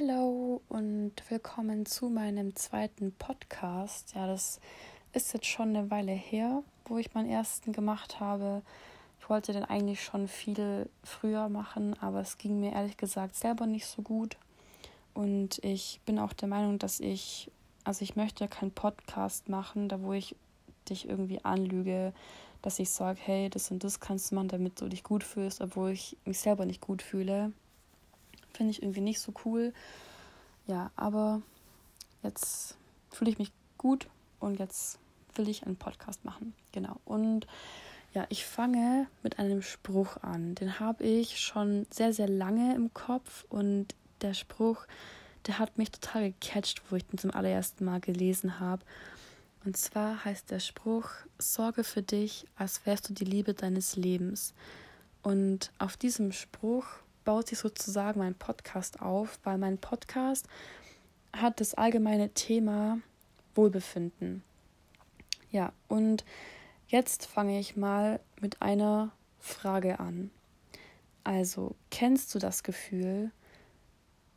[0.00, 4.14] Hallo und willkommen zu meinem zweiten Podcast.
[4.14, 4.58] Ja, das
[5.12, 8.62] ist jetzt schon eine Weile her, wo ich meinen ersten gemacht habe.
[9.20, 13.66] Ich wollte den eigentlich schon viel früher machen, aber es ging mir ehrlich gesagt selber
[13.66, 14.38] nicht so gut.
[15.12, 17.50] Und ich bin auch der Meinung, dass ich,
[17.84, 20.34] also ich möchte keinen Podcast machen, da wo ich
[20.88, 22.14] dich irgendwie anlüge,
[22.62, 25.60] dass ich sage, hey, das und das kannst du machen, damit du dich gut fühlst,
[25.60, 27.52] obwohl ich mich selber nicht gut fühle.
[28.52, 29.72] Finde ich irgendwie nicht so cool.
[30.66, 31.42] Ja, aber
[32.22, 32.76] jetzt
[33.10, 34.98] fühle ich mich gut und jetzt
[35.34, 36.54] will ich einen Podcast machen.
[36.72, 36.96] Genau.
[37.04, 37.46] Und
[38.12, 40.54] ja, ich fange mit einem Spruch an.
[40.56, 44.86] Den habe ich schon sehr, sehr lange im Kopf und der Spruch,
[45.46, 48.84] der hat mich total gecatcht, wo ich den zum allerersten Mal gelesen habe.
[49.64, 51.08] Und zwar heißt der Spruch,
[51.38, 54.54] sorge für dich, als wärst du die Liebe deines Lebens.
[55.22, 56.86] Und auf diesem Spruch
[57.30, 60.48] baut sich sozusagen mein Podcast auf, weil mein Podcast
[61.32, 62.98] hat das allgemeine Thema
[63.54, 64.42] Wohlbefinden.
[65.52, 66.24] Ja, und
[66.88, 70.32] jetzt fange ich mal mit einer Frage an.
[71.22, 73.30] Also, kennst du das Gefühl,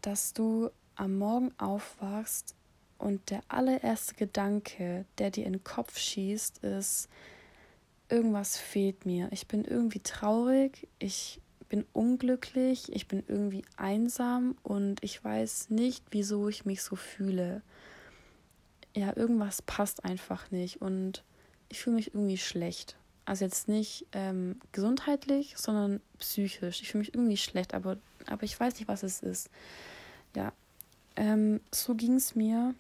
[0.02, 2.54] dass du am Morgen aufwachst
[3.00, 7.10] und der allererste Gedanke, der dir in den Kopf schießt, ist,
[8.08, 9.30] irgendwas fehlt mir.
[9.32, 11.42] Ich bin irgendwie traurig, ich
[11.74, 17.64] bin unglücklich, ich bin irgendwie einsam und ich weiß nicht, wieso ich mich so fühle.
[18.96, 21.24] Ja, irgendwas passt einfach nicht und
[21.70, 22.96] ich fühle mich irgendwie schlecht.
[23.26, 26.84] Also jetzt nicht ähm, gesundheitlich, sondern psychisch.
[26.84, 29.50] Ich fühle mich irgendwie schlecht, aber, aber ich weiß nicht, was es ist.
[30.36, 30.54] Ja,
[31.16, 32.76] ähm, so ging es mir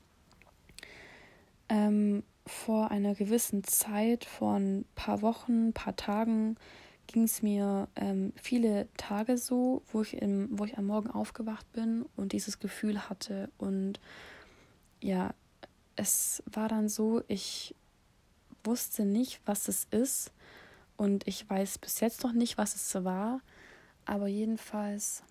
[1.68, 6.58] ähm, vor einer gewissen Zeit, vor ein paar Wochen, ein paar Tagen,
[7.08, 11.72] ging es mir ähm, viele Tage so, wo ich, im, wo ich am Morgen aufgewacht
[11.74, 13.50] bin und dieses Gefühl hatte.
[13.58, 14.00] Und
[15.02, 15.34] ja,
[15.96, 17.76] es war dann so, ich
[18.64, 20.32] wusste nicht, was es ist.
[20.96, 23.42] Und ich weiß bis jetzt noch nicht, was es war.
[24.06, 25.24] Aber jedenfalls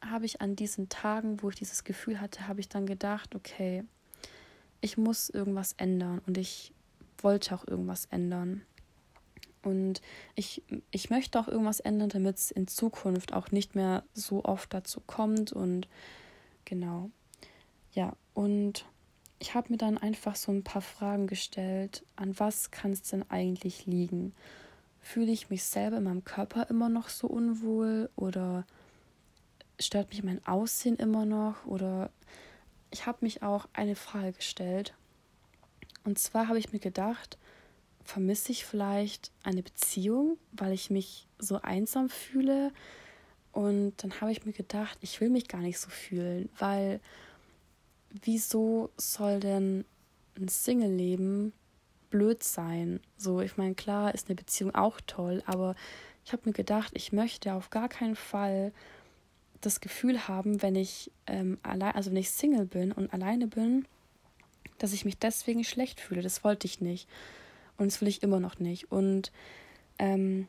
[0.00, 3.84] habe ich an diesen Tagen, wo ich dieses Gefühl hatte, habe ich dann gedacht, okay,
[4.80, 6.20] ich muss irgendwas ändern.
[6.26, 6.72] Und ich
[7.18, 8.62] wollte auch irgendwas ändern.
[9.62, 10.00] Und
[10.34, 14.72] ich, ich möchte auch irgendwas ändern, damit es in Zukunft auch nicht mehr so oft
[14.74, 15.52] dazu kommt.
[15.52, 15.88] Und
[16.64, 17.10] genau.
[17.92, 18.84] Ja, und
[19.38, 22.04] ich habe mir dann einfach so ein paar Fragen gestellt.
[22.16, 24.34] An was kann es denn eigentlich liegen?
[25.00, 28.10] Fühle ich mich selber in meinem Körper immer noch so unwohl?
[28.16, 28.64] Oder
[29.80, 31.66] stört mich mein Aussehen immer noch?
[31.66, 32.10] Oder
[32.92, 34.94] ich habe mich auch eine Frage gestellt.
[36.04, 37.38] Und zwar habe ich mir gedacht,
[38.04, 42.72] vermisse ich vielleicht eine Beziehung, weil ich mich so einsam fühle.
[43.52, 47.00] Und dann habe ich mir gedacht, ich will mich gar nicht so fühlen, weil
[48.22, 49.84] wieso soll denn
[50.36, 51.52] ein Single-Leben
[52.10, 53.00] blöd sein?
[53.16, 55.74] So, ich meine, klar ist eine Beziehung auch toll, aber
[56.24, 58.72] ich habe mir gedacht, ich möchte auf gar keinen Fall
[59.60, 63.86] das Gefühl haben, wenn ich ähm, allein, also wenn ich Single bin und alleine bin,
[64.78, 66.22] dass ich mich deswegen schlecht fühle.
[66.22, 67.08] Das wollte ich nicht.
[67.76, 68.90] Und das will ich immer noch nicht.
[68.92, 69.32] Und
[69.98, 70.46] ähm,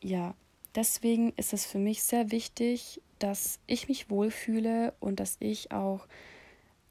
[0.00, 0.34] ja,
[0.74, 6.06] deswegen ist es für mich sehr wichtig, dass ich mich wohlfühle und dass ich auch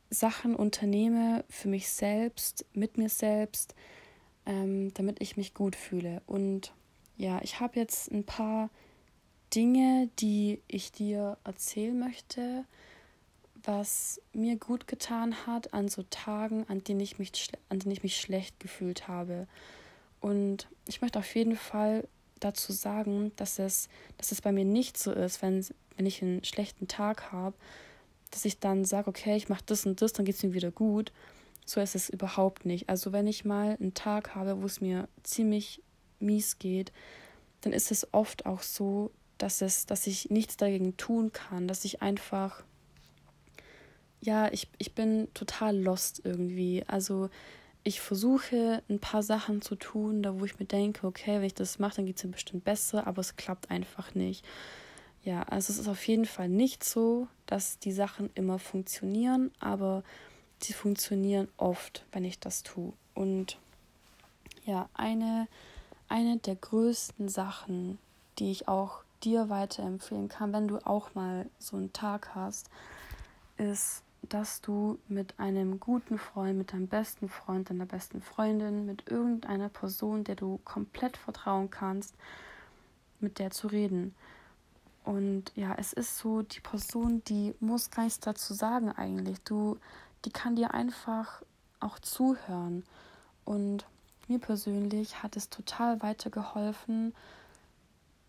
[0.09, 3.75] Sachen unternehme für mich selbst, mit mir selbst,
[4.45, 6.21] ähm, damit ich mich gut fühle.
[6.25, 6.73] Und
[7.17, 8.69] ja, ich habe jetzt ein paar
[9.53, 12.65] Dinge, die ich dir erzählen möchte,
[13.63, 18.03] was mir gut getan hat an so Tagen, an denen ich mich, an denen ich
[18.03, 19.47] mich schlecht gefühlt habe.
[20.19, 22.07] Und ich möchte auf jeden Fall
[22.39, 26.43] dazu sagen, dass es, dass es bei mir nicht so ist, wenn, wenn ich einen
[26.43, 27.55] schlechten Tag habe,
[28.31, 30.71] dass ich dann sage, okay, ich mache das und das, dann geht es mir wieder
[30.71, 31.11] gut.
[31.65, 32.89] So ist es überhaupt nicht.
[32.89, 35.81] Also wenn ich mal einen Tag habe, wo es mir ziemlich
[36.19, 36.91] mies geht,
[37.61, 41.85] dann ist es oft auch so, dass es, dass ich nichts dagegen tun kann, dass
[41.85, 42.63] ich einfach
[44.21, 46.83] ja, ich, ich bin total lost irgendwie.
[46.87, 47.29] Also
[47.83, 51.55] ich versuche ein paar Sachen zu tun, da wo ich mir denke, okay, wenn ich
[51.55, 54.45] das mache, dann geht es mir bestimmt besser, aber es klappt einfach nicht.
[55.23, 60.03] Ja, also es ist auf jeden Fall nicht so, dass die Sachen immer funktionieren, aber
[60.59, 62.93] sie funktionieren oft, wenn ich das tue.
[63.15, 63.57] Und
[64.65, 65.47] ja, eine,
[66.07, 67.97] eine der größten Sachen,
[68.39, 72.69] die ich auch dir weiterempfehlen kann, wenn du auch mal so einen Tag hast,
[73.57, 79.09] ist dass du mit einem guten Freund, mit deinem besten Freund, deiner besten Freundin, mit
[79.09, 82.15] irgendeiner Person, der du komplett vertrauen kannst,
[83.19, 84.13] mit der zu reden.
[85.03, 89.39] Und ja, es ist so, die Person, die muss gar nichts dazu sagen eigentlich.
[89.41, 89.77] Du,
[90.25, 91.41] die kann dir einfach
[91.79, 92.83] auch zuhören.
[93.43, 93.85] Und
[94.27, 97.13] mir persönlich hat es total weitergeholfen,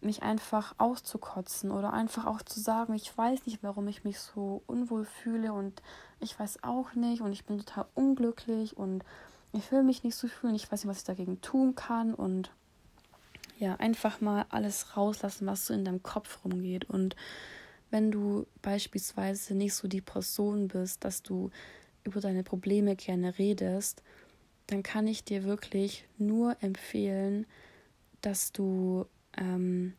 [0.05, 4.63] mich einfach auszukotzen oder einfach auch zu sagen, ich weiß nicht, warum ich mich so
[4.67, 5.83] unwohl fühle und
[6.21, 9.05] ich weiß auch nicht und ich bin total unglücklich und
[9.53, 12.51] ich will mich nicht so fühlen, ich weiß nicht, was ich dagegen tun kann und
[13.59, 16.85] ja, einfach mal alles rauslassen, was so in deinem Kopf rumgeht.
[16.85, 17.15] Und
[17.91, 21.51] wenn du beispielsweise nicht so die Person bist, dass du
[22.03, 24.03] über deine Probleme gerne redest,
[24.67, 27.47] dann kann ich dir wirklich nur empfehlen,
[28.21, 29.07] dass du
[29.37, 29.95] ähm,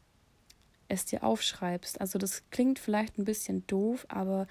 [0.87, 1.99] es dir aufschreibst.
[1.99, 4.47] Also das klingt vielleicht ein bisschen doof, aber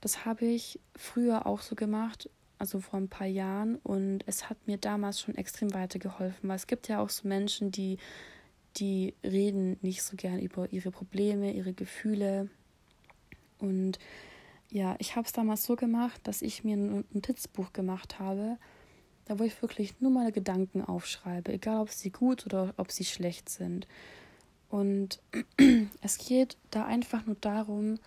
[0.00, 2.28] das habe ich früher auch so gemacht,
[2.58, 6.66] also vor ein paar Jahren und es hat mir damals schon extrem weitergeholfen, weil es
[6.66, 7.98] gibt ja auch so Menschen, die
[8.76, 12.50] die reden nicht so gern über ihre Probleme, ihre Gefühle
[13.58, 13.98] und
[14.70, 18.58] ja, ich habe es damals so gemacht, dass ich mir ein Notizbuch gemacht habe,
[19.24, 23.04] da wo ich wirklich nur meine Gedanken aufschreibe, egal ob sie gut oder ob sie
[23.04, 23.86] schlecht sind.
[24.68, 25.20] Und
[26.02, 27.98] es geht da einfach nur darum,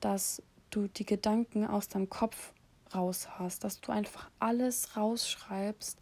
[0.00, 2.52] dass du die Gedanken aus deinem Kopf
[2.94, 5.98] raus hast, dass du einfach alles rausschreibst,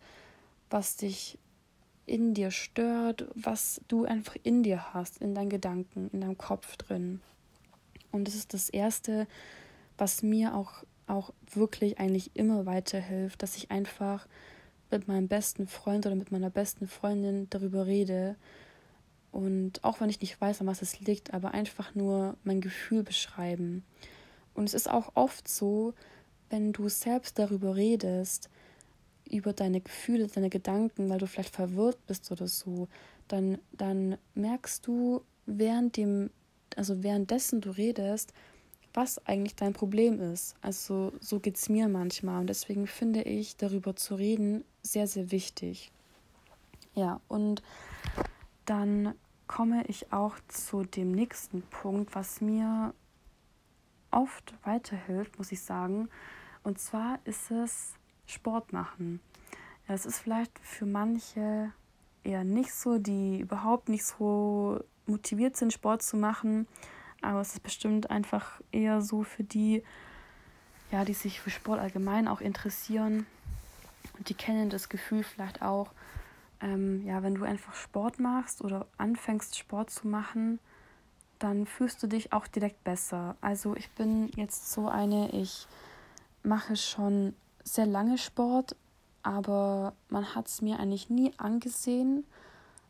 [0.70, 1.38] was dich
[2.06, 6.76] in dir stört, was du einfach in dir hast, in deinen Gedanken, in deinem Kopf
[6.76, 7.20] drin.
[8.10, 9.26] Und das ist das Erste,
[9.98, 14.26] was mir auch, auch wirklich eigentlich immer weiterhilft, dass ich einfach
[14.90, 18.36] mit meinem besten Freund oder mit meiner besten Freundin darüber rede.
[19.38, 23.04] Und auch wenn ich nicht weiß, an was es liegt, aber einfach nur mein Gefühl
[23.04, 23.84] beschreiben.
[24.52, 25.94] Und es ist auch oft so,
[26.50, 28.50] wenn du selbst darüber redest,
[29.30, 32.88] über deine Gefühle, deine Gedanken, weil du vielleicht verwirrt bist oder so,
[33.28, 36.30] dann, dann merkst du während dem,
[36.74, 38.32] also währenddessen du redest,
[38.92, 40.56] was eigentlich dein Problem ist.
[40.62, 45.30] Also so geht es mir manchmal und deswegen finde ich, darüber zu reden, sehr, sehr
[45.30, 45.92] wichtig.
[46.96, 47.62] Ja, und
[48.64, 49.14] dann
[49.48, 52.94] komme ich auch zu dem nächsten Punkt, was mir
[54.10, 56.08] oft weiterhilft, muss ich sagen.
[56.62, 57.94] Und zwar ist es
[58.26, 59.20] Sport machen.
[59.88, 61.72] Es ist vielleicht für manche
[62.22, 66.68] eher nicht so, die überhaupt nicht so motiviert sind, Sport zu machen.
[67.22, 69.82] Aber es ist bestimmt einfach eher so für die,
[70.92, 73.26] ja, die sich für Sport allgemein auch interessieren.
[74.18, 75.90] Und die kennen das Gefühl vielleicht auch,
[76.60, 80.58] ähm, ja, wenn du einfach Sport machst oder anfängst Sport zu machen,
[81.38, 83.36] dann fühlst du dich auch direkt besser.
[83.40, 85.66] Also ich bin jetzt so eine, ich
[86.42, 88.74] mache schon sehr lange Sport,
[89.22, 92.24] aber man hat es mir eigentlich nie angesehen,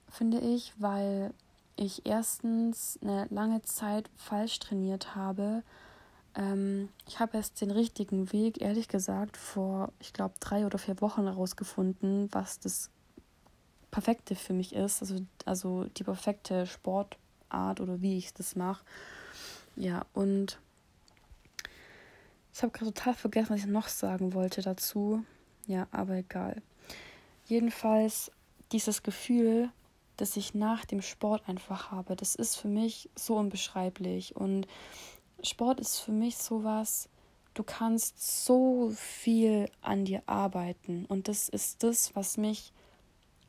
[0.08, 1.32] finde ich, weil
[1.76, 5.62] ich erstens eine lange Zeit falsch trainiert habe.
[6.34, 11.00] Ähm, ich habe erst den richtigen Weg, ehrlich gesagt, vor, ich glaube, drei oder vier
[11.00, 12.90] Wochen herausgefunden, was das
[13.90, 15.00] Perfekte für mich ist.
[15.02, 18.84] Also, also die perfekte Sportart oder wie ich das mache.
[19.76, 20.58] Ja, und
[22.52, 25.24] ich habe gerade total vergessen, was ich noch sagen wollte dazu.
[25.66, 26.60] Ja, aber egal.
[27.46, 28.32] Jedenfalls
[28.72, 29.70] dieses Gefühl,
[30.16, 34.34] das ich nach dem Sport einfach habe, das ist für mich so unbeschreiblich.
[34.34, 34.66] Und
[35.42, 37.08] Sport ist für mich sowas,
[37.54, 41.04] du kannst so viel an dir arbeiten.
[41.06, 42.72] Und das ist das, was mich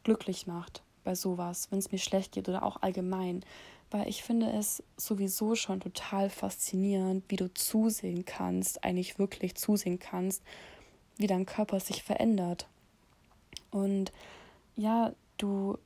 [0.04, 3.44] glücklich macht bei sowas, wenn es mir schlecht geht oder auch allgemein.
[3.92, 9.98] Weil ich finde es sowieso schon total faszinierend, wie du zusehen kannst, eigentlich wirklich zusehen
[9.98, 10.44] kannst,
[11.18, 12.68] wie dein Körper sich verändert.
[13.72, 14.12] Und
[14.76, 15.78] ja, du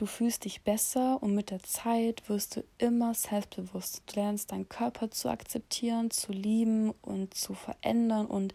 [0.00, 4.02] Du fühlst dich besser und mit der Zeit wirst du immer selbstbewusst.
[4.06, 8.24] Du lernst deinen Körper zu akzeptieren, zu lieben und zu verändern.
[8.24, 8.54] Und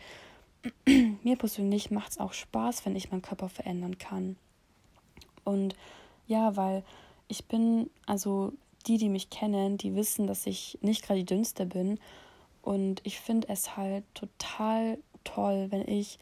[1.24, 4.38] mir persönlich macht es auch Spaß, wenn ich meinen Körper verändern kann.
[5.46, 5.76] Und
[6.28, 6.84] ja, weil
[7.30, 8.52] ich bin, also
[8.88, 12.00] die, die mich kennen, die wissen, dass ich nicht gerade die dünnste bin.
[12.62, 16.20] Und ich finde es halt total toll, wenn ich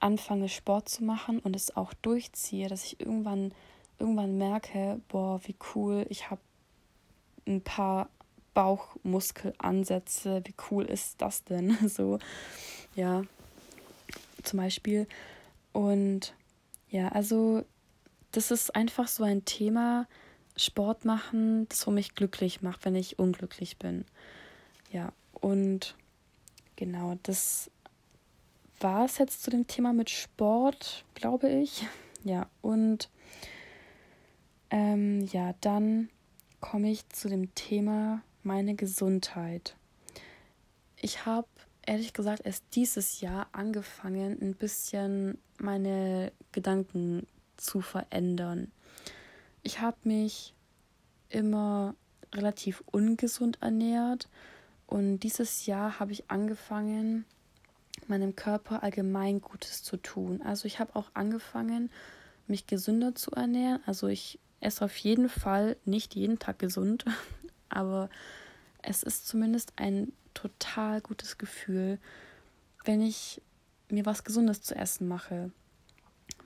[0.00, 3.52] anfange, Sport zu machen und es auch durchziehe, dass ich irgendwann
[3.98, 6.40] irgendwann merke, boah, wie cool, ich habe
[7.46, 8.08] ein paar
[8.54, 11.76] Bauchmuskelansätze, wie cool ist das denn?
[11.88, 12.18] So,
[12.94, 13.22] ja,
[14.42, 15.06] zum Beispiel.
[15.72, 16.34] Und
[16.90, 17.64] ja, also
[18.38, 20.06] das ist einfach so ein Thema,
[20.56, 24.04] Sport machen, das wo mich glücklich macht, wenn ich unglücklich bin.
[24.92, 25.96] Ja, und
[26.76, 27.68] genau, das
[28.78, 31.84] war es jetzt zu dem Thema mit Sport, glaube ich.
[32.24, 33.10] Ja, und
[34.70, 36.08] ähm, ja, dann
[36.60, 39.76] komme ich zu dem Thema meine Gesundheit.
[40.96, 41.46] Ich habe
[41.86, 47.24] ehrlich gesagt erst dieses Jahr angefangen, ein bisschen meine Gedanken
[47.58, 48.72] zu verändern.
[49.62, 50.54] Ich habe mich
[51.28, 51.94] immer
[52.34, 54.28] relativ ungesund ernährt
[54.86, 57.26] und dieses Jahr habe ich angefangen,
[58.06, 60.40] meinem Körper allgemein Gutes zu tun.
[60.42, 61.90] Also ich habe auch angefangen,
[62.46, 63.80] mich gesünder zu ernähren.
[63.86, 67.04] Also ich esse auf jeden Fall nicht jeden Tag gesund,
[67.68, 68.08] aber
[68.82, 71.98] es ist zumindest ein total gutes Gefühl,
[72.84, 73.42] wenn ich
[73.90, 75.50] mir was Gesundes zu essen mache.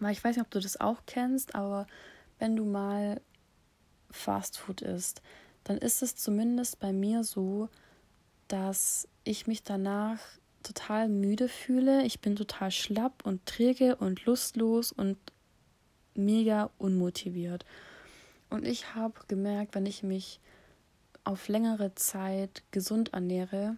[0.02, 1.86] Weil ich weiß nicht, ob du das auch kennst, aber
[2.38, 3.20] wenn du mal
[4.10, 5.22] Fast Food isst,
[5.64, 7.68] dann ist es zumindest bei mir so,
[8.48, 10.18] dass ich mich danach
[10.64, 12.04] total müde fühle.
[12.04, 15.16] Ich bin total schlapp und träge und lustlos und
[16.14, 17.64] mega unmotiviert.
[18.50, 20.40] Und ich habe gemerkt, wenn ich mich
[21.24, 23.76] auf längere Zeit gesund ernähre,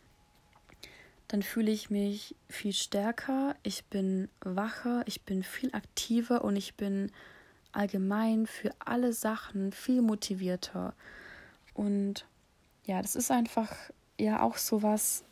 [1.28, 6.74] dann fühle ich mich viel stärker, ich bin wacher, ich bin viel aktiver und ich
[6.74, 7.10] bin
[7.72, 10.94] allgemein für alle Sachen viel motivierter.
[11.72, 12.26] Und
[12.84, 13.74] ja, das ist einfach
[14.18, 15.24] ja auch so was,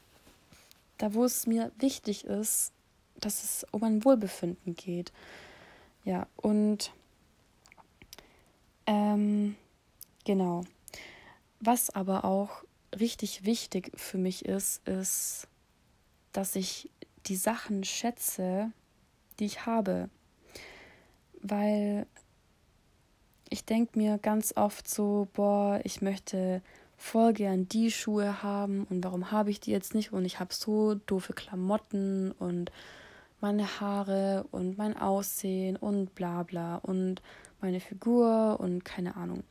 [0.98, 2.72] da wo es mir wichtig ist,
[3.16, 5.12] dass es um ein Wohlbefinden geht.
[6.04, 6.92] Ja, und
[8.86, 9.56] ähm,
[10.24, 10.64] genau.
[11.60, 12.64] Was aber auch
[12.98, 15.46] richtig wichtig für mich ist, ist,
[16.32, 16.90] dass ich
[17.26, 18.72] die Sachen schätze,
[19.38, 20.08] die ich habe.
[21.40, 22.06] Weil
[23.48, 26.62] ich denke mir ganz oft so, boah, ich möchte
[26.96, 30.54] voll gern die Schuhe haben und warum habe ich die jetzt nicht und ich habe
[30.54, 32.70] so doofe Klamotten und
[33.40, 37.20] meine Haare und mein Aussehen und bla bla und
[37.60, 39.42] meine Figur und keine Ahnung.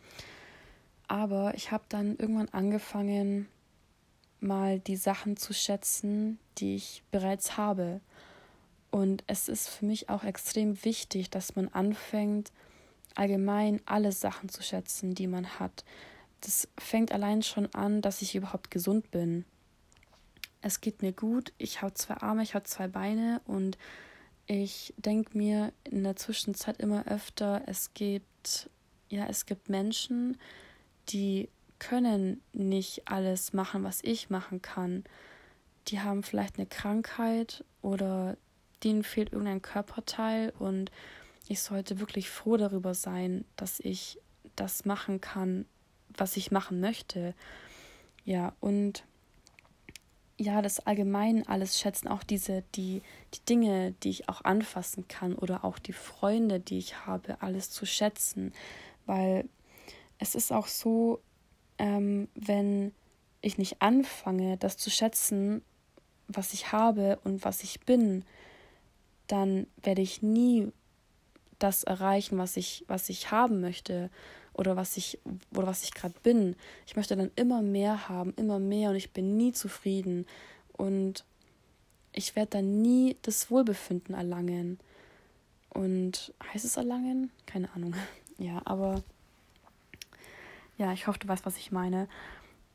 [1.09, 3.49] Aber ich habe dann irgendwann angefangen,
[4.41, 8.01] mal die Sachen zu schätzen, die ich bereits habe.
[8.89, 12.51] Und es ist für mich auch extrem wichtig, dass man anfängt,
[13.15, 15.85] allgemein alle Sachen zu schätzen, die man hat.
[16.41, 19.45] Das fängt allein schon an, dass ich überhaupt gesund bin.
[20.61, 23.77] Es geht mir gut, ich habe zwei Arme, ich habe zwei Beine und
[24.47, 28.69] ich denke mir in der Zwischenzeit immer öfter, es gibt,
[29.09, 30.37] ja, es gibt Menschen,
[31.09, 31.49] die
[31.81, 35.03] können nicht alles machen, was ich machen kann.
[35.87, 38.37] Die haben vielleicht eine Krankheit oder
[38.83, 40.91] denen fehlt irgendein Körperteil und
[41.47, 44.19] ich sollte wirklich froh darüber sein, dass ich
[44.55, 45.65] das machen kann,
[46.15, 47.33] was ich machen möchte.
[48.25, 49.03] Ja, und
[50.37, 53.01] ja, das allgemein alles schätzen, auch diese, die,
[53.33, 57.71] die Dinge, die ich auch anfassen kann oder auch die Freunde, die ich habe, alles
[57.71, 58.53] zu schätzen.
[59.07, 59.49] Weil
[60.19, 61.21] es ist auch so,
[61.81, 62.93] ähm, wenn
[63.41, 65.63] ich nicht anfange, das zu schätzen,
[66.27, 68.23] was ich habe und was ich bin,
[69.25, 70.71] dann werde ich nie
[71.57, 74.11] das erreichen, was ich, was ich haben möchte
[74.53, 75.17] oder was ich,
[75.55, 76.55] oder was ich gerade bin.
[76.85, 80.27] Ich möchte dann immer mehr haben, immer mehr und ich bin nie zufrieden.
[80.73, 81.25] Und
[82.13, 84.79] ich werde dann nie das Wohlbefinden erlangen.
[85.69, 87.31] Und heißt es erlangen?
[87.47, 87.95] Keine Ahnung.
[88.37, 89.03] Ja, aber
[90.81, 92.09] ja, ich hoffe, du weißt, was ich meine.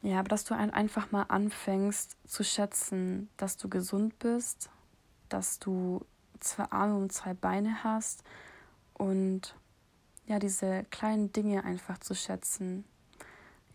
[0.00, 4.70] Ja, aber dass du einfach mal anfängst zu schätzen, dass du gesund bist,
[5.28, 6.06] dass du
[6.38, 8.22] zwei Arme und zwei Beine hast
[8.94, 9.56] und
[10.26, 12.84] ja, diese kleinen Dinge einfach zu schätzen,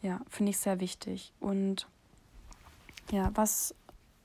[0.01, 1.33] ja, finde ich sehr wichtig.
[1.41, 1.87] Und
[3.11, 3.75] ja, was,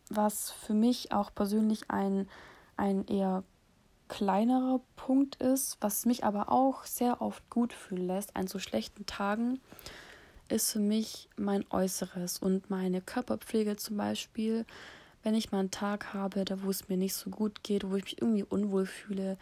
[0.09, 2.29] was für mich auch persönlich ein,
[2.77, 3.43] ein eher
[4.09, 9.07] kleinerer Punkt ist, was mich aber auch sehr oft gut fühlen lässt an so schlechten
[9.07, 9.61] Tagen,
[10.49, 14.65] ist für mich mein Äußeres und meine Körperpflege zum Beispiel.
[15.23, 17.97] Wenn ich mal einen Tag habe, da wo es mir nicht so gut geht, wo
[17.97, 19.39] ich mich irgendwie unwohl fühle,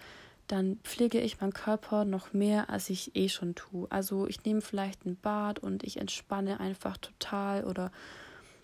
[0.46, 3.86] dann pflege ich meinen Körper noch mehr, als ich eh schon tue.
[3.90, 7.90] Also ich nehme vielleicht ein Bad und ich entspanne einfach total oder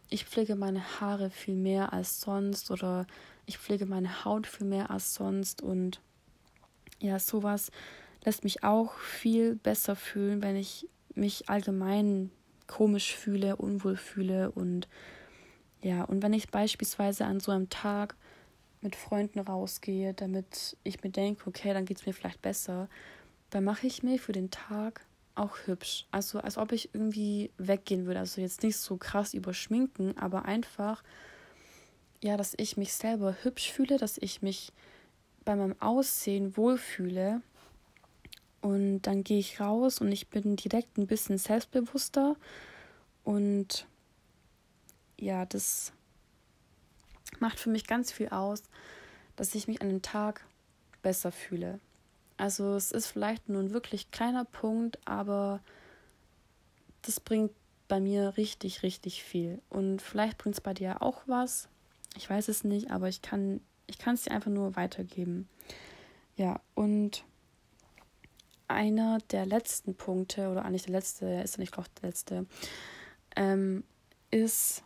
[0.09, 3.07] ich pflege meine Haare viel mehr als sonst oder
[3.50, 6.00] ich pflege meine Haut viel mehr als sonst und
[7.00, 7.73] ja, sowas
[8.25, 12.30] lässt mich auch viel besser fühlen, wenn ich mich allgemein
[12.69, 14.88] komisch fühle, unwohl fühle und
[15.83, 18.14] ja, und wenn ich beispielsweise an so einem Tag
[18.83, 22.88] mit Freunden rausgehe, damit ich mir denke, okay, dann geht es mir vielleicht besser,
[23.50, 25.04] dann mache ich mir für den Tag
[25.35, 26.07] auch hübsch.
[26.12, 28.21] Also als ob ich irgendwie weggehen würde.
[28.21, 31.02] Also jetzt nicht so krass überschminken, aber einfach,
[32.23, 34.73] ja, dass ich mich selber hübsch fühle, dass ich mich
[35.45, 37.43] bei meinem Aussehen wohlfühle.
[38.61, 42.37] Und dann gehe ich raus und ich bin direkt ein bisschen selbstbewusster
[43.25, 43.87] und
[45.19, 45.93] ja, das
[47.39, 48.62] macht für mich ganz viel aus,
[49.37, 50.45] dass ich mich an dem Tag
[51.03, 51.81] besser fühle.
[52.37, 55.61] Also es ist vielleicht nur ein wirklich kleiner Punkt, aber
[57.03, 57.53] das bringt
[57.89, 59.61] bei mir richtig, richtig viel.
[59.69, 61.69] Und vielleicht bringt es bei dir auch was.
[62.17, 65.49] Ich weiß es nicht, aber ich kann ich kann es dir einfach nur weitergeben.
[66.37, 67.25] Ja, und
[68.69, 72.47] einer der letzten Punkte, oder eigentlich der letzte, ist ja nicht, glaube der letzte,
[73.37, 73.85] ähm,
[74.31, 74.85] ist,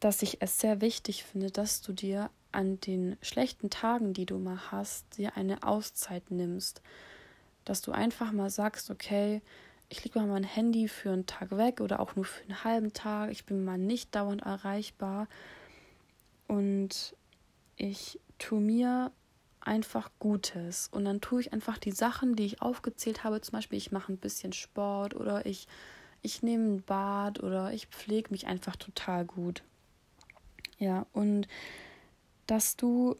[0.00, 4.38] dass ich es sehr wichtig finde, dass du dir an den schlechten Tagen, die du
[4.38, 6.82] mal hast, dir eine Auszeit nimmst.
[7.64, 9.40] Dass du einfach mal sagst, okay,
[9.88, 12.92] ich lege mal mein Handy für einen Tag weg oder auch nur für einen halben
[12.92, 13.30] Tag.
[13.30, 15.28] Ich bin mal nicht dauernd erreichbar.
[16.46, 17.14] Und
[17.76, 19.12] ich tue mir
[19.60, 20.88] einfach Gutes.
[20.92, 23.40] Und dann tue ich einfach die Sachen, die ich aufgezählt habe.
[23.40, 25.66] Zum Beispiel, ich mache ein bisschen Sport oder ich,
[26.22, 29.62] ich nehme ein Bad oder ich pflege mich einfach total gut.
[30.78, 31.48] Ja, und
[32.46, 33.16] dass du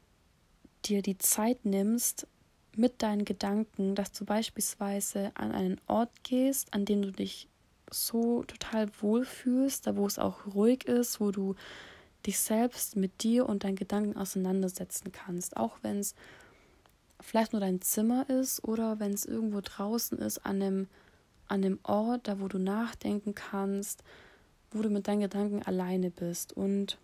[0.84, 2.26] dir die Zeit nimmst
[2.76, 7.48] mit deinen Gedanken, dass du beispielsweise an einen Ort gehst, an dem du dich
[7.90, 11.54] so total wohlfühlst, da wo es auch ruhig ist, wo du
[12.26, 16.14] dich selbst mit dir und deinen Gedanken auseinandersetzen kannst, auch wenn es
[17.20, 20.88] vielleicht nur dein Zimmer ist oder wenn es irgendwo draußen ist an einem,
[21.48, 24.02] an einem Ort, da wo du nachdenken kannst,
[24.70, 26.52] wo du mit deinen Gedanken alleine bist.
[26.52, 26.98] Und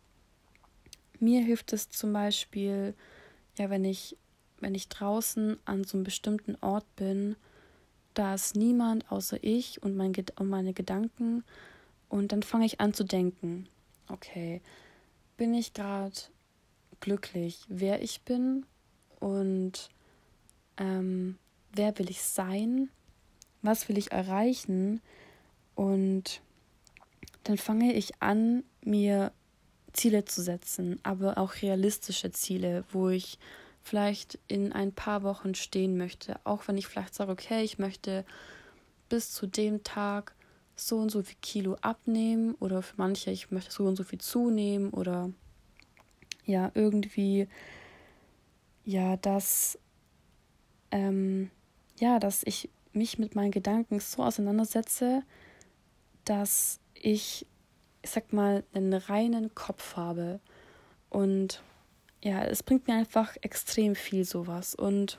[1.19, 2.95] mir hilft es zum Beispiel,
[3.57, 4.17] ja, wenn ich,
[4.61, 7.37] wenn ich draußen an so einem bestimmten Ort bin,
[8.15, 11.45] da ist niemand außer ich und, mein, und meine Gedanken.
[12.09, 13.67] Und dann fange ich an zu denken.
[14.09, 14.61] Okay,
[15.43, 16.15] bin ich gerade
[17.01, 18.65] glücklich, wer ich bin
[19.19, 19.89] und
[20.77, 21.37] ähm,
[21.73, 22.91] wer will ich sein,
[23.61, 25.01] was will ich erreichen?
[25.75, 26.43] Und
[27.43, 29.33] dann fange ich an, mir
[29.93, 33.41] Ziele zu setzen, aber auch realistische Ziele, wo ich
[33.83, 38.25] vielleicht in ein paar Wochen stehen möchte, auch wenn ich vielleicht sage, okay, ich möchte
[39.09, 40.37] bis zu dem Tag
[40.77, 44.21] so und so viel Kilo abnehmen oder für manche, ich möchte so und so viel
[44.21, 45.31] zunehmen oder
[46.45, 47.49] ja, irgendwie,
[48.85, 49.79] ja, dass,
[50.91, 51.51] ähm,
[51.99, 55.23] ja, dass ich mich mit meinen Gedanken so auseinandersetze,
[56.25, 57.47] dass ich,
[58.03, 60.41] ich sag mal, einen reinen Kopf habe.
[61.11, 61.63] Und
[62.23, 64.75] ja, es bringt mir einfach extrem viel sowas.
[64.75, 65.19] Und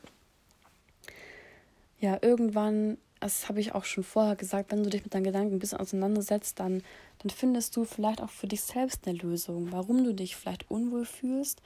[1.99, 5.55] ja, irgendwann das habe ich auch schon vorher gesagt, wenn du dich mit deinen Gedanken
[5.55, 6.83] ein bisschen auseinandersetzt, dann,
[7.19, 11.05] dann findest du vielleicht auch für dich selbst eine Lösung, warum du dich vielleicht unwohl
[11.05, 11.62] fühlst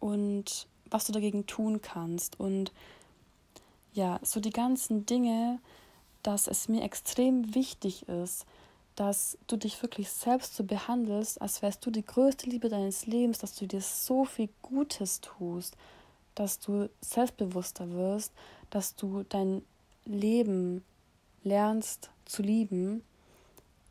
[0.00, 2.40] und was du dagegen tun kannst.
[2.40, 2.72] Und
[3.92, 5.58] ja, so die ganzen Dinge,
[6.22, 8.46] dass es mir extrem wichtig ist,
[8.94, 13.36] dass du dich wirklich selbst so behandelst, als wärst du die größte Liebe deines Lebens,
[13.36, 15.76] dass du dir so viel Gutes tust,
[16.34, 18.32] dass du selbstbewusster wirst,
[18.70, 19.60] dass du dein
[20.06, 20.84] Leben
[21.42, 23.02] lernst zu lieben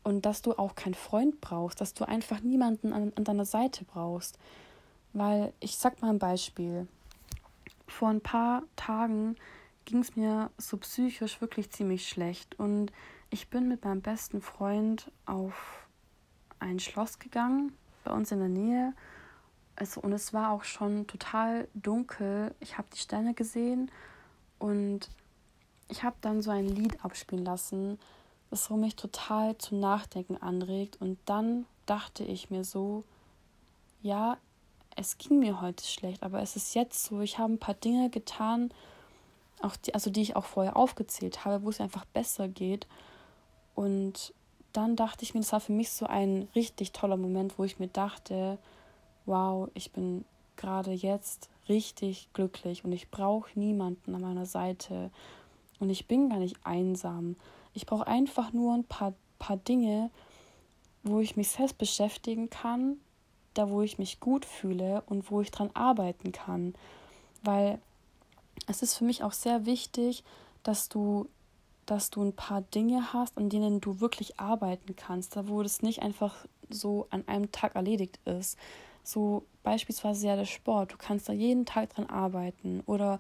[0.04, 3.86] und dass du auch keinen Freund brauchst, dass du einfach niemanden an, an deiner Seite
[3.86, 4.38] brauchst.
[5.14, 6.88] Weil ich sag mal ein Beispiel.
[7.88, 9.36] Vor ein paar Tagen
[9.86, 12.92] ging es mir so psychisch wirklich ziemlich schlecht und
[13.30, 15.88] ich bin mit meinem besten Freund auf
[16.60, 17.74] ein Schloss gegangen,
[18.04, 18.94] bei uns in der Nähe.
[19.76, 22.56] Also, und es war auch schon total dunkel.
[22.60, 23.92] Ich habe die Sterne gesehen
[24.58, 25.10] und
[25.88, 28.00] ich habe dann so ein Lied abspielen lassen,
[28.50, 31.02] das so mich total zum Nachdenken anregt.
[31.02, 33.04] Und dann dachte ich mir so,
[34.02, 34.38] ja,
[34.96, 38.10] es ging mir heute schlecht, aber es ist jetzt so, ich habe ein paar Dinge
[38.10, 38.72] getan,
[39.62, 42.88] auch die, also die ich auch vorher aufgezählt habe, wo es einfach besser geht.
[43.74, 44.34] Und
[44.74, 47.80] dann dachte ich mir, das war für mich so ein richtig toller Moment, wo ich
[47.80, 48.58] mir dachte,
[49.26, 55.10] wow, ich bin gerade jetzt richtig glücklich und ich brauche niemanden an meiner Seite
[55.80, 57.36] und ich bin gar nicht einsam.
[57.74, 60.10] Ich brauche einfach nur ein paar, paar Dinge,
[61.04, 62.98] wo ich mich selbst beschäftigen kann,
[63.54, 66.74] da wo ich mich gut fühle und wo ich dran arbeiten kann.
[67.44, 67.80] Weil
[68.68, 70.24] es ist für mich auch sehr wichtig,
[70.64, 71.28] dass du,
[71.86, 75.82] dass du ein paar Dinge hast, an denen du wirklich arbeiten kannst, da wo das
[75.82, 78.58] nicht einfach so an einem Tag erledigt ist.
[79.04, 83.20] So beispielsweise ja der Sport, du kannst da jeden Tag dran arbeiten oder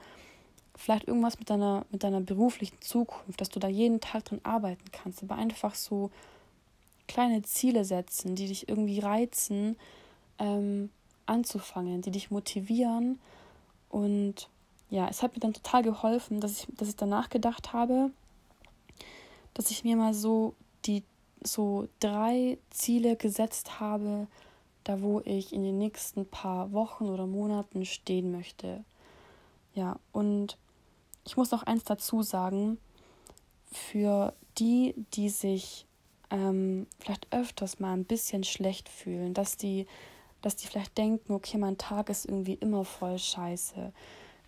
[0.77, 4.91] vielleicht irgendwas mit deiner, mit deiner beruflichen Zukunft, dass du da jeden Tag dran arbeiten
[4.91, 6.11] kannst, aber einfach so
[7.07, 9.77] kleine Ziele setzen, die dich irgendwie reizen,
[10.39, 10.89] ähm,
[11.25, 13.19] anzufangen, die dich motivieren.
[13.89, 14.49] Und
[14.89, 18.11] ja, es hat mir dann total geholfen, dass ich, dass ich danach gedacht habe,
[19.53, 20.53] dass ich mir mal so
[20.85, 21.03] die
[21.43, 24.27] so drei Ziele gesetzt habe,
[24.83, 28.83] da wo ich in den nächsten paar Wochen oder Monaten stehen möchte.
[29.73, 30.57] Ja, und
[31.25, 32.77] ich muss noch eins dazu sagen,
[33.71, 35.85] für die, die sich
[36.29, 39.87] ähm, vielleicht öfters mal ein bisschen schlecht fühlen, dass die,
[40.41, 43.91] dass die vielleicht denken, okay, mein Tag ist irgendwie immer voll scheiße.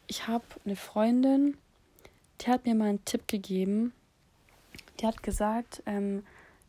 [0.07, 1.57] Ich habe eine Freundin,
[2.41, 3.93] die hat mir mal einen Tipp gegeben.
[4.99, 6.23] Die hat gesagt, ähm,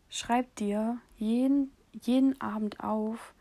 [0.09, 3.33] schreib dir jeden, jeden Abend auf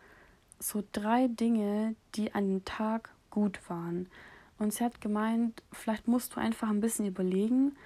[0.59, 4.09] so drei Dinge, die an dem Tag gut waren.
[4.59, 7.77] Und sie hat gemeint, vielleicht musst du einfach ein bisschen überlegen,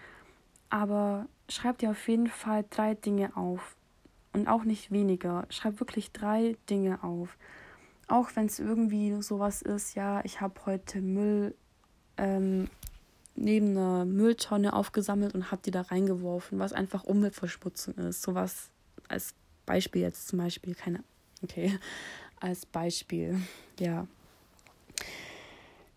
[0.71, 3.77] aber schreib dir auf jeden Fall drei Dinge auf.
[4.33, 5.45] Und auch nicht weniger.
[5.51, 7.37] Schreib wirklich drei Dinge auf.
[8.09, 11.55] Auch wenn es irgendwie sowas ist, ja, ich habe heute Müll
[12.17, 12.69] ähm,
[13.35, 18.23] neben einer Mülltonne aufgesammelt und habe die da reingeworfen, was einfach Umweltverschmutzung ist.
[18.23, 18.71] Sowas
[19.09, 19.35] als
[19.67, 21.05] Beispiel jetzt zum Beispiel, keine,
[21.43, 21.79] okay,
[22.41, 23.41] als Beispiel,
[23.79, 24.07] ja.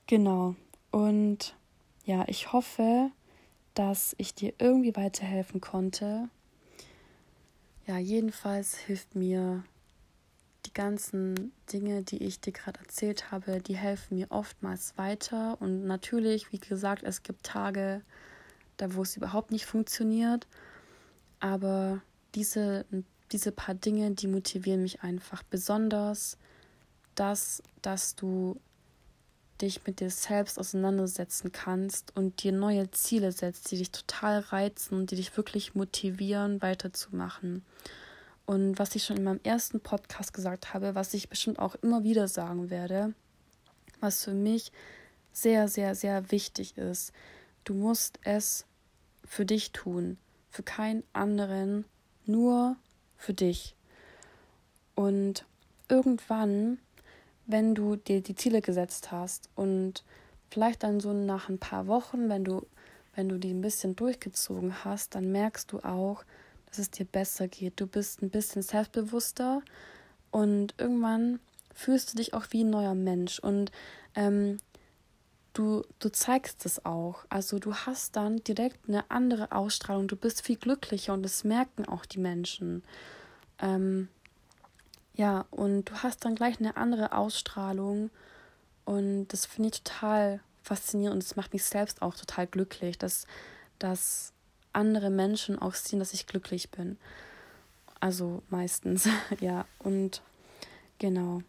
[0.08, 0.56] Genau.
[0.96, 1.58] Und
[2.06, 3.12] ja, ich hoffe,
[3.74, 6.30] dass ich dir irgendwie weiterhelfen konnte.
[7.86, 9.66] Ja, jedenfalls hilft mir
[10.66, 15.58] die ganzen Dinge, die ich dir gerade erzählt habe, die helfen mir oftmals weiter.
[15.60, 18.02] Und natürlich, wie gesagt, es gibt Tage,
[18.78, 20.48] da wo es überhaupt nicht funktioniert.
[21.42, 22.02] Aber
[22.36, 22.86] diese,
[23.34, 25.44] diese paar Dinge, die motivieren mich einfach.
[25.44, 26.38] Besonders
[27.16, 28.62] das, dass du
[29.62, 34.96] dich mit dir selbst auseinandersetzen kannst und dir neue Ziele setzt, die dich total reizen
[34.96, 37.64] und die dich wirklich motivieren, weiterzumachen.
[38.46, 42.04] Und was ich schon in meinem ersten Podcast gesagt habe, was ich bestimmt auch immer
[42.04, 43.14] wieder sagen werde,
[44.00, 44.72] was für mich
[45.32, 47.12] sehr, sehr, sehr wichtig ist,
[47.64, 48.66] du musst es
[49.24, 50.18] für dich tun,
[50.50, 51.86] für keinen anderen,
[52.26, 52.76] nur
[53.18, 53.76] für dich.
[54.94, 55.46] Und
[55.90, 56.78] irgendwann
[57.48, 60.04] wenn du dir die Ziele gesetzt hast und
[60.50, 62.66] vielleicht dann so nach ein paar Wochen, wenn du,
[63.16, 66.24] wenn du die ein bisschen durchgezogen hast, dann merkst du auch,
[66.68, 67.80] dass es dir besser geht.
[67.80, 69.62] Du bist ein bisschen selbstbewusster
[70.32, 71.40] und irgendwann
[71.74, 73.72] fühlst du dich auch wie ein neuer Mensch und
[74.16, 74.58] ähm,
[75.54, 77.26] du, du zeigst es auch.
[77.30, 81.86] Also du hast dann direkt eine andere Ausstrahlung, du bist viel glücklicher und das merken
[81.86, 82.84] auch die Menschen.
[83.60, 84.10] Ähm,
[85.16, 88.10] ja, und du hast dann gleich eine andere Ausstrahlung
[88.84, 93.26] und das finde ich total faszinierend und das macht mich selbst auch total glücklich, dass,
[93.80, 94.34] dass
[94.74, 96.98] andere Menschen auch sehen, dass ich glücklich bin.
[98.00, 99.08] Also meistens,
[99.40, 99.66] ja.
[99.80, 100.22] Und
[101.00, 101.42] genau.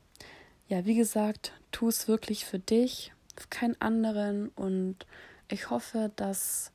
[0.68, 4.48] Ja, wie gesagt, tu es wirklich für dich, für keinen anderen.
[4.50, 5.06] Und
[5.48, 6.72] ich hoffe, dass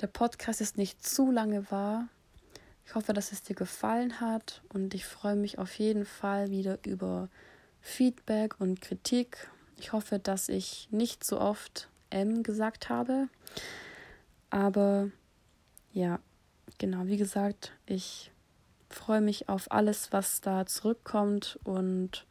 [0.00, 2.08] der Podcast jetzt nicht zu lange war,
[2.86, 6.78] ich hoffe, dass es dir gefallen hat und ich freue mich auf jeden Fall wieder
[6.84, 7.28] über
[7.80, 9.48] Feedback und Kritik.
[9.78, 13.28] Ich hoffe, dass ich nicht so oft M gesagt habe.
[14.50, 15.10] Aber
[15.92, 16.20] ja,
[16.78, 18.30] genau, wie gesagt, ich
[18.88, 22.26] freue mich auf alles, was da zurückkommt und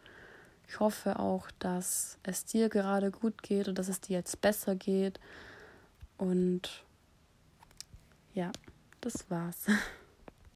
[0.67, 4.75] ich hoffe auch, dass es dir gerade gut geht und dass es dir jetzt besser
[4.75, 5.19] geht.
[6.17, 6.83] Und
[8.33, 8.51] ja,
[9.01, 9.65] das war's.